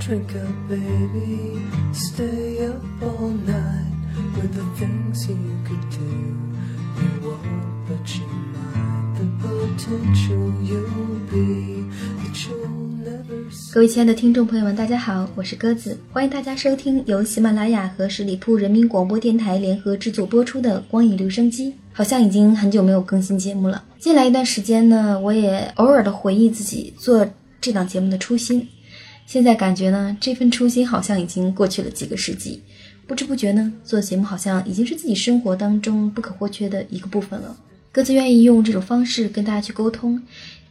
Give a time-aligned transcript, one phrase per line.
[0.00, 1.60] Drink up, baby,
[1.92, 3.84] stay up all night
[4.34, 6.00] with the things you could do.
[6.96, 8.24] You won't, but you
[8.54, 9.18] might.
[9.18, 11.84] The potential you'll be
[12.22, 13.74] that you'll never see.
[13.74, 21.68] 各位亲爱的听众朋友们，大家好，我是鸽子，欢迎大家收听由喜马拉雅和十里铺人民广播电台联合制作播出的《光影留声机》。
[21.92, 23.84] 好像已经很久没有更新节目了。
[23.98, 27.28] 近来一段时间呢，我也偶尔的回忆自己做
[27.60, 28.66] 这档节目的初心。
[29.30, 32.60] 现在感觉呢，这份初心好像已经过去了几个世纪，
[33.06, 37.56] 不知不觉呢，做节目好像已经是自己生活当中不可或缺的一个部分了。
[37.92, 40.20] 各自愿意用这种方式跟大家去沟通，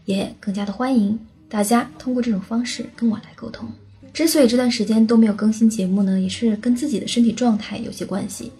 [0.03, 3.71] 也更加的欢迎大家通过这种方式跟我来沟通。
[4.11, 8.51] 之所以这段时间都没有更新节目呢，也是跟自己的身体状态有些关系。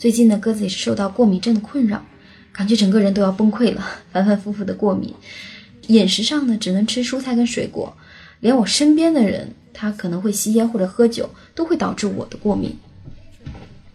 [0.00, 2.04] 最近呢，鸽子也是受到过敏症的困扰，
[2.52, 5.14] 感觉整个人都要崩溃了， 反反复复的过敏。
[5.86, 7.96] 饮食上呢，只能吃蔬菜跟水果。
[8.40, 12.76] 连我身边的人，他可能会吸烟或者喝酒，都会导致我的过敏。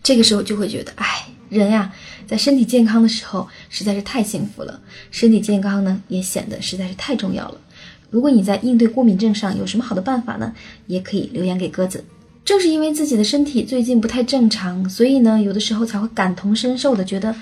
[0.01, 1.93] 这个时候就会觉得，哎，人呀，
[2.27, 4.79] 在身体健康的时候实在是太幸福了。
[5.11, 7.57] 身体健康呢，也显得实在是太重要了。
[8.09, 10.53] 如果你在应对过敏症上有什么好的办法呢，
[10.87, 12.03] 也可以留言给鸽子。
[12.43, 17.33] 正是因为自己的身体最近不太正常，所以呢，有的时候才会感同身受的觉得，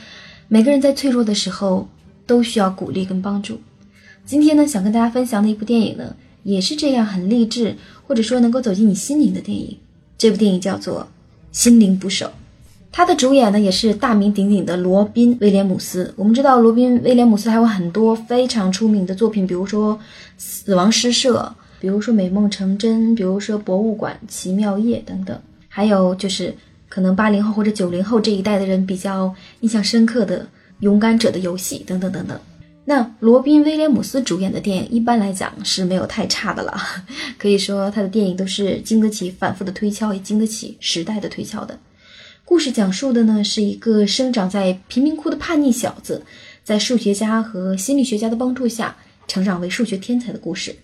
[0.47, 1.89] 每个人在脆弱的时候
[2.27, 3.59] 都需要鼓励跟帮助。
[4.23, 6.15] 今天呢，想跟大家分享的一部电影呢。
[6.43, 7.75] 也是这样很励志，
[8.07, 9.77] 或者说能够走进你心灵的电影。
[10.17, 11.01] 这部电影叫做
[11.51, 12.25] 《心灵捕手》，
[12.91, 16.13] 它的主演呢也是大名鼎鼎的罗宾·威廉姆斯。
[16.15, 19.95] 我们知道罗宾·威廉姆斯还有很多非常出名的作品，比如说
[20.37, 25.39] 《死亡诗社》，比如说《美梦成真》，比如说《博物馆奇妙夜》等等。
[25.67, 26.53] 还有就是
[26.89, 30.41] 可能八零后或者九零后这一代的人比较印象深刻的
[30.81, 32.37] 《勇敢者的游戏》等等等等。
[32.91, 36.77] 那罗宾·威廉姆斯主演的电影，一般来讲是没有太差的了。
[37.39, 41.79] 可以说他的电影都是经得起反复的推敲，也经得起时代的推敲的。
[42.43, 46.25] 故事讲述的呢，是一个生长在贫民窟的叛逆小子，
[46.65, 50.75] 在数学家和心理学家的帮助下，成长为数学天才的故事。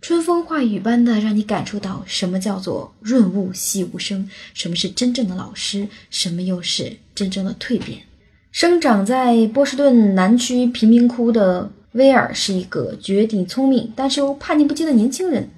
[0.00, 8.02] 春风化雨般的让你感受到什么叫做润物细无声，什么是真正的老师，什么又是真正的蜕变。
[8.52, 15.48] 生长在波士顿南区贫民窟的威尔是一个绝顶聪明，但是又叛逆不羁的年轻人。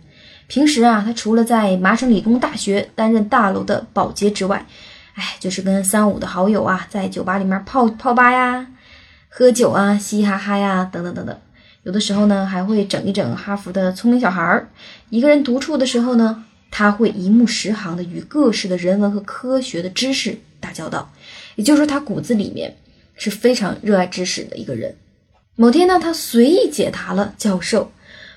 [0.46, 4.66] 平时啊，他除了在麻省理工大学担任大楼的保洁之外，
[5.14, 8.66] 哎，就是跟三五的好友啊，在酒吧里面泡泡吧呀、
[9.30, 11.34] 喝酒啊、嘻嘻哈哈呀，等等等等。
[11.84, 14.68] 有的时候呢，还会整一整哈佛的聪明小孩儿。
[15.08, 21.10] 一个人独处的时候呢，他会一目十行的与各式的人文和科学的知识打交道，
[21.56, 22.76] 也就是说，他骨子里面。
[23.14, 24.96] 是非常热爱知识的一个人。
[25.56, 27.92] 某天呢，他随意解答了教授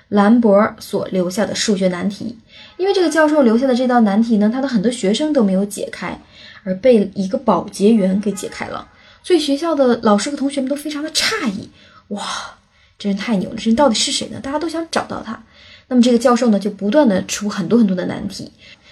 [0.09, 2.37] 兰博所留下的数学难题。
[2.77, 6.19] 因为这个教授留下的这道难题呢，他的很多学生都没有解开，
[6.63, 8.87] 而被一个保洁员给解开了。
[9.23, 11.69] 所以学校的老师和同学们都非常的诧异。
[12.09, 12.57] 哇，
[12.99, 13.55] 这人太牛了！
[13.55, 14.39] 这人到底是谁呢？
[14.39, 15.41] 大家都想找到他。
[15.87, 18.51] 那么这个教授呢，就不断的出很多很多的难题。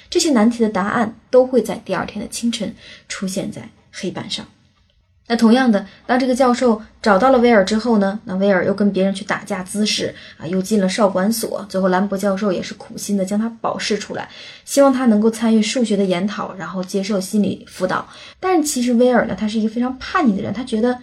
[0.09, 2.73] 这些难题的答案都会在第二天的清晨
[3.07, 4.47] 出现在黑板上。
[5.25, 11.65] 那同样的，当这个教授找到了威尔之后呢，那威尔又跟别人去打架滋事啊，又进了少管所。
[11.69, 14.27] 最后，兰博教授也是苦心的将他保释出来，
[14.65, 18.05] 希望他能够参与数学的研讨，然后接受心理辅导。
[18.39, 20.99] 但是其实威尔呢，他是一个非常叛逆的人，他觉得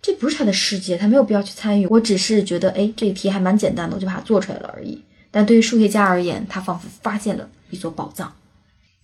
[0.00, 1.88] 这不是他的世界，他没有必要去参与。
[1.88, 5.02] 我只是觉得，哎，这个题还蛮简单的，我就把它做出来了而已。
[5.32, 8.32] 但对于数学家而言，他仿佛发现了一座宝藏。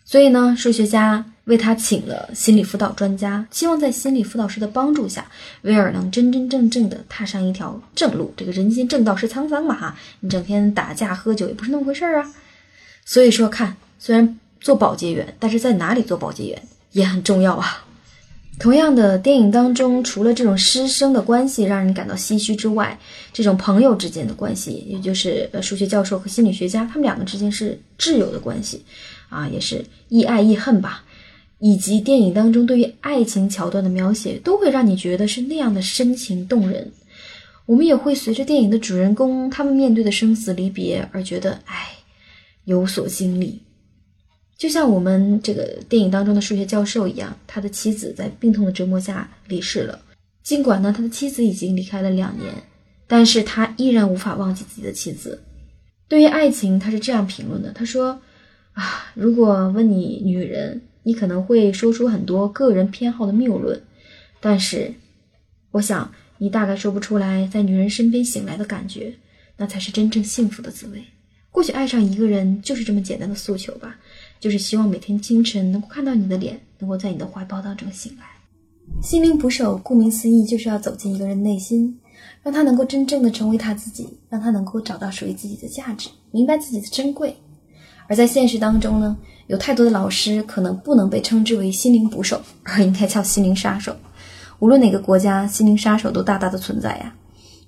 [0.05, 5.27] 所以呢，数学家为他请了心理辅导专家，希望在心理辅导师的帮助下，
[5.63, 8.33] 威尔能真真正正的踏上一条正路。
[8.37, 12.35] 这个人间正道是沧桑嘛，哈，你整天打架喝酒也不是那么回事儿啊。
[13.05, 17.85] 所以说，看，虽然做保洁员，但是在哪里做保洁员也很重要啊。
[18.59, 22.97] 同样的，电影当中除了这种师生的关系让人感到唏嘘之外，
[23.33, 28.85] 这种朋友之间的关系，也就是呃数学教授和心理学家，他们两个之间是挚友的关系。
[29.33, 31.05] 啊，也是亦爱亦恨吧，
[31.59, 36.93] 以及电影当中对于爱情桥段的描写，都会让你觉得是那样的深情动人。
[37.65, 41.91] 我们也会随着电影的主人公他们面对的生死离别而觉得，哎，
[42.65, 43.61] 有所经历。
[44.59, 49.99] 就像我们这个电影当中的数学教授一样，他的妻子在病痛的折磨下离世了。
[50.43, 52.53] 尽管呢，他的妻子已经离开了两年，
[53.07, 55.41] 但是他依然无法忘记自己的妻子。
[56.09, 58.21] 对于爱情，他是这样评论的：他说。
[58.73, 63.83] 啊，如果问你女人，你可能会说出很多个人偏好的谬论，
[64.41, 64.95] 但是，
[65.73, 69.15] 我想你大概说不出来在女人身边醒来的感觉，
[69.57, 71.03] 那才是真正幸福的滋味。
[71.51, 73.97] 或许爱上一个人就是这么简单的诉求吧，
[74.41, 78.25] 就是希望每天清晨能够看到你的脸，能够在你的怀抱当中醒来。
[79.03, 82.01] 心灵捕手，顾名思义，就是要走进一个人内心，
[82.43, 87.37] 让他能够真正的成为他自己，让他能够找到属于自己的价值，明白自己的珍贵。
[88.09, 89.17] 而在现实当中呢，
[89.47, 93.95] 有太多的老师可能不能被称之为心灵捕手，而 应该叫心灵杀手。
[94.59, 97.15] 无论哪个国家，心灵杀手都大大的存在呀。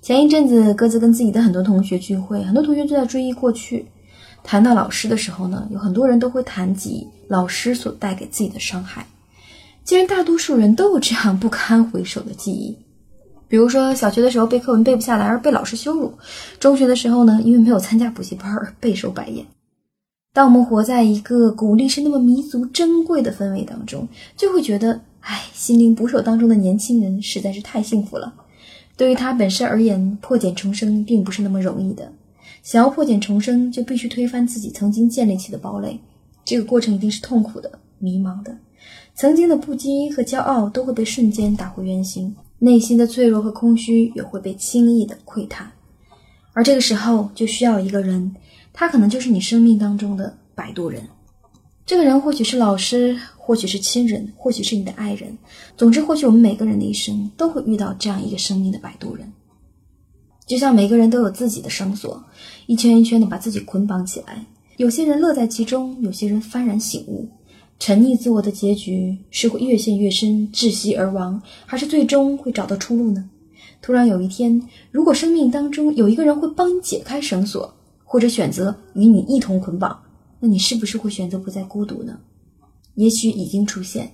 [0.01, 3.85] 前一阵子，各自跟自己的很多同学聚会，很多同学都在追忆过去。
[4.43, 9.05] 谈到老师的时候呢，有很多人都会谈及老师所带给自己的伤害。
[9.83, 12.77] 既然大多数人都有这样不堪回首的记忆，
[13.47, 16.13] 比如说小学的时候背课文背不下来而被老师羞辱，
[16.59, 19.45] 中学的时候呢，因为没有参加补习班而备受白眼。
[20.35, 24.05] 当我们活在一个鼓励是那么弥足珍贵的氛围当中，
[24.35, 28.33] 就会觉得，哎，心灵捕手当中的年轻人实在是太幸福了。
[28.97, 32.11] 对于他本身而言，破茧重生并不是那么容易的。
[32.63, 35.97] 想要破茧重生，就必须推翻自己曾经建立起的堡垒，
[36.43, 38.53] 这个过程一定是痛苦的、迷茫的。
[39.13, 45.71] 曾经的不羁和骄傲都会被瞬间打回原形，内心的脆弱和空虚也会被轻易的窥探。
[46.51, 48.35] 而这个时候，就需要一个人。
[48.77, 51.01] 他可能就是你生命当中的摆渡人，
[51.85, 55.35] 这个人或许是老师，或许是亲人，或许是你的爱人。
[55.77, 59.31] 总之，或许我们每个人的一生都会遇到这样一个生命的摆渡人。
[60.45, 62.21] 就像每个人都有自己的绳索，
[62.67, 64.45] 一圈一圈的把自己捆绑起来。
[64.75, 67.27] 有些人乐在其中，有些人幡然醒悟。
[67.79, 73.29] 沉溺自我的结局是会越陷越深，窒息而亡，还是最终会找到出路呢？
[73.81, 74.61] 突然有一天，
[74.91, 77.73] 如果生命当中有一个人会帮你解开绳索，
[78.15, 80.01] 或者选择与你一同捆绑，
[80.39, 82.17] 那你是不是会选择不再孤独呢？
[82.93, 84.09] 也许已经出现，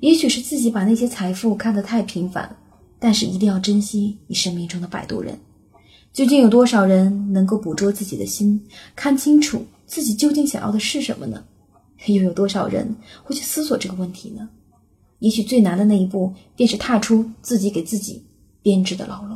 [0.00, 2.54] 也许是自己把那些财富看得太平凡，
[2.98, 5.38] 但是一定要珍惜你生命中的摆渡人。
[6.12, 8.62] 究竟有多少人能够捕捉自己的心，
[8.94, 11.42] 看清楚自己究竟想要的是什么呢？
[12.08, 12.94] 又有多少人
[13.24, 14.46] 会去思索这个问题呢？
[15.20, 18.22] 也许最难的那一步，便是踏出自己给自己
[18.60, 19.35] 编织的牢笼。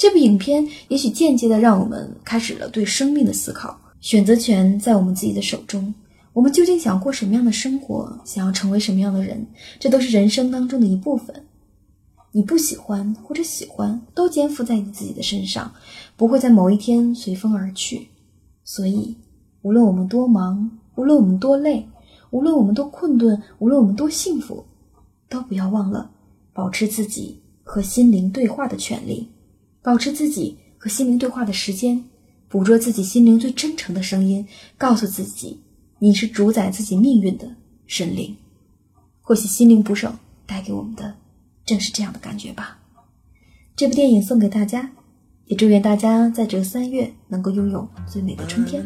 [0.00, 3.78] 这部影片也许间接的让我们开始了对生命的思考。
[4.00, 5.92] 选择权在我们自己的手中，
[6.32, 9.46] 我们究竟想过什么样的生活，想要成为什么样的人，
[9.78, 11.44] 这都是人生当中的一部分。
[12.32, 15.70] 你不喜欢或者喜欢，都肩负在你自己的身上，
[16.16, 18.08] 不会在某一天随风而去。
[18.64, 19.14] 所以，
[19.60, 21.86] 无论我们多忙，无论我们多累，
[22.30, 24.64] 无论我们多困顿，无论我们多幸福，
[25.28, 26.10] 都不要忘了
[26.54, 29.28] 保持自己和心灵对话的权利。
[29.82, 32.04] 保持自己和心灵对话的时间，
[32.48, 34.46] 捕捉自己心灵最真诚的声音，
[34.76, 35.58] 告诉自己，
[35.98, 37.48] 你是主宰自己命运的
[37.86, 38.36] 神灵。
[39.22, 40.12] 或许心灵捕手
[40.46, 41.14] 带给我们的，
[41.64, 42.78] 正是这样的感觉吧。
[43.74, 44.90] 这部电影送给大家，
[45.46, 48.84] 也祝愿大家在这三月能够拥有最美的春天。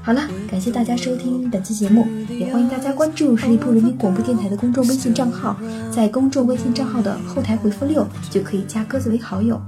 [0.00, 5.58] 好了，感谢大家收听本期节目，也欢迎大家关注十里铺人民广播电台的公众微信账号，
[5.90, 9.60] 在公众微信账号的后台回复六，就可以加鸽子为好友。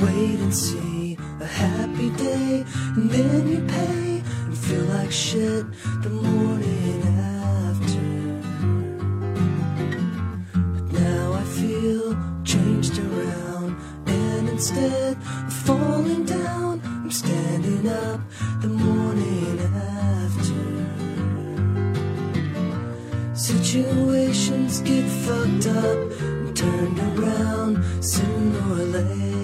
[0.00, 2.64] Wait and see, a happy day,
[2.96, 5.66] and then you pay and feel like shit
[6.02, 8.06] the morning after.
[10.74, 13.76] But now I feel changed around,
[14.06, 18.20] and instead of falling down, I'm standing up
[18.60, 20.08] the morning after.
[23.34, 29.37] Situations get fucked up and turned around sooner or later.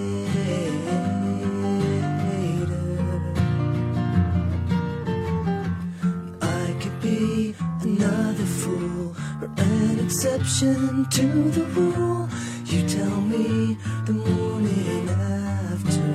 [10.05, 12.29] Exception to the rule.
[12.65, 16.09] You tell me the morning after.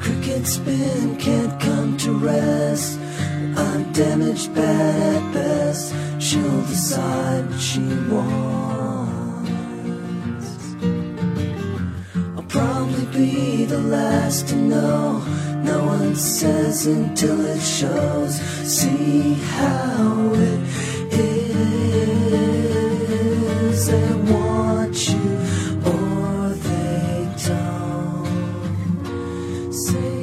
[0.00, 3.00] Cricket spin can't come to rest.
[3.56, 5.94] I'm damaged bad at best.
[6.22, 9.26] She'll decide she wants.
[12.36, 15.18] I'll probably be the last to know.
[15.64, 18.40] No one says until it shows.
[18.62, 20.60] See how it
[29.72, 30.19] say